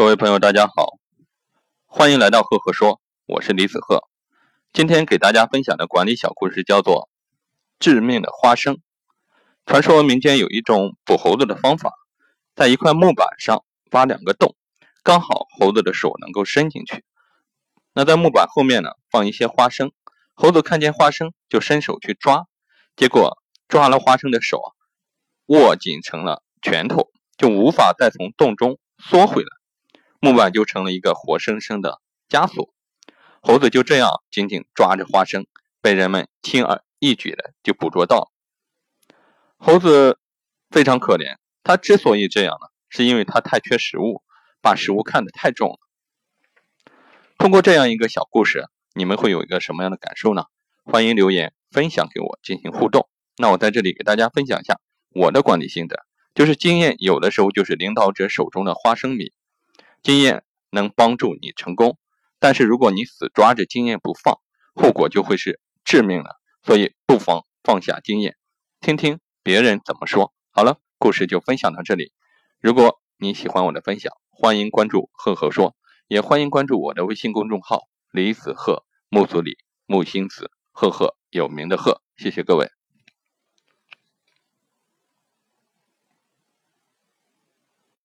[0.00, 0.94] 各位朋友，大家好，
[1.84, 4.08] 欢迎来到赫赫说，我是李子赫。
[4.72, 7.10] 今天给大家分享的管理小故事叫做
[7.78, 8.78] “致命的花生”。
[9.66, 11.92] 传说民间有一种捕猴子的方法，
[12.54, 14.56] 在一块木板上挖两个洞，
[15.02, 17.04] 刚好猴子的手能够伸进去。
[17.92, 19.92] 那在木板后面呢，放一些花生，
[20.32, 22.46] 猴子看见花生就伸手去抓，
[22.96, 23.36] 结果
[23.68, 24.72] 抓了花生的手啊
[25.48, 29.59] 握紧成了拳头，就无法再从洞中缩回来，
[30.20, 32.72] 木板就成了一个活生生的枷锁。
[33.40, 35.46] 猴子就这样紧紧抓着花生，
[35.80, 38.30] 被人们轻而易举的就捕捉到。
[39.56, 40.18] 猴子
[40.70, 44.22] 非常可怜，它之所以这样呢，是因为它太缺食物，
[44.60, 45.78] 把食物看得太重了。
[47.38, 50.44] 通过这样一个小故事，你们会有一个什么样的感受呢？
[50.84, 53.08] 欢迎留言分享给我进行互动。
[53.38, 54.78] 那我在这里给大家分享一下
[55.14, 59.32] 我的管理心得，就是经验有的时候就是领导者手中的花生米，
[60.02, 61.98] 经验能帮助你成功，
[62.38, 64.38] 但是如果你死抓着经验不放，
[64.74, 66.36] 后果就会是致命的。
[66.62, 68.36] 所以不妨放下经验，
[68.80, 70.32] 听听别人怎么说。
[70.50, 72.12] 好了，故事就分享到这里。
[72.60, 75.76] 如果你喜欢我的分享，欢迎关注赫赫说。
[76.08, 82.79] 也欢迎关注我的微信公众号“李子赫木子李木星子赫赫有名的赫”，谢谢各位。